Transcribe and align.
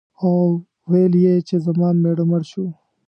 او 0.21 0.27
ویل 0.89 1.13
یې 1.25 1.35
چې 1.47 1.55
زما 1.65 1.89
مېړه 2.01 2.23
مړ 2.29 2.41
شو. 2.51 2.65